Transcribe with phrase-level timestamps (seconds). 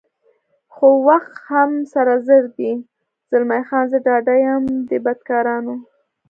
[0.73, 2.71] خو وخت هم سره زر دی،
[3.29, 5.75] زلمی خان: زه ډاډه یم دې بدکارانو.